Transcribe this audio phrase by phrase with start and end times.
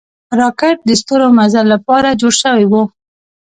[0.39, 2.73] راکټ د ستورمزلو له پاره جوړ شوی و